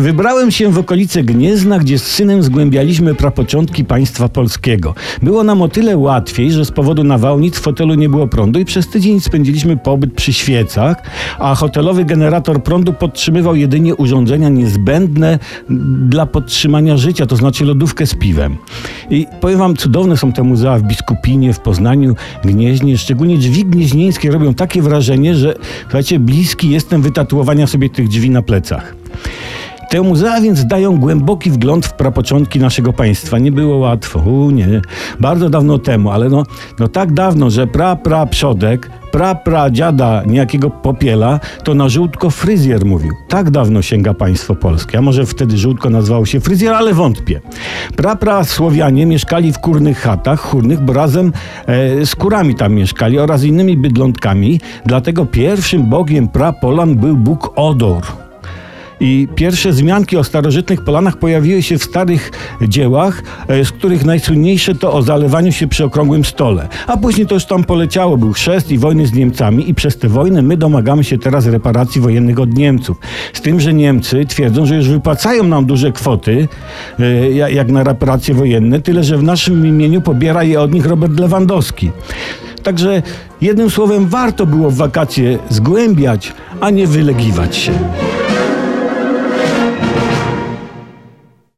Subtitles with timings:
[0.00, 4.94] Wybrałem się w okolice Gniezna, gdzie z synem zgłębialiśmy prapoczątki państwa polskiego.
[5.22, 8.64] Było nam o tyle łatwiej, że z powodu nawałnic w hotelu nie było prądu i
[8.64, 10.96] przez tydzień spędziliśmy pobyt przy świecach,
[11.38, 15.38] a hotelowy generator prądu podtrzymywał jedynie urządzenia niezbędne
[16.08, 18.56] dla podtrzymania życia, to znaczy lodówkę z piwem.
[19.10, 22.14] I powiem wam, cudowne są te muzea w Biskupinie, w Poznaniu,
[22.44, 28.30] Gnieźnie, szczególnie drzwi gnieźnieńskie robią takie wrażenie, że słuchajcie, bliski jestem wytatuowania sobie tych drzwi
[28.30, 28.99] na plecach.
[29.90, 33.38] Te muzea więc dają głęboki wgląd w prapoczątki naszego państwa.
[33.38, 34.80] Nie było łatwo, U, nie,
[35.20, 36.42] bardzo dawno temu, ale no,
[36.78, 42.30] no tak dawno, że pra, pra przodek, pra, pra dziada niejakiego popiela, to na żółtko
[42.30, 43.12] fryzjer mówił.
[43.28, 47.40] Tak dawno sięga państwo polskie, a może wtedy żółtko nazywało się fryzjer, ale wątpię.
[47.96, 51.32] Pra, pra Słowianie mieszkali w kurnych chatach, chórnych, bo razem
[51.66, 57.52] e, z kurami tam mieszkali oraz innymi bydlątkami, dlatego pierwszym bogiem pra Polan był Bóg
[57.56, 58.19] Odor.
[59.00, 62.30] I pierwsze wzmianki o starożytnych Polanach pojawiły się w starych
[62.68, 66.68] dziełach, e, z których najsłynniejsze to o zalewaniu się przy okrągłym stole.
[66.86, 70.08] A później to już tam poleciało, był chrzest i wojny z Niemcami i przez te
[70.08, 72.96] wojny my domagamy się teraz reparacji wojennych od Niemców.
[73.32, 76.48] Z tym, że Niemcy twierdzą, że już wypłacają nam duże kwoty,
[77.00, 80.86] e, ja- jak na reparacje wojenne, tyle że w naszym imieniu pobiera je od nich
[80.86, 81.90] Robert Lewandowski.
[82.62, 83.02] Także
[83.40, 87.72] jednym słowem warto było w wakacje zgłębiać, a nie wylegiwać się.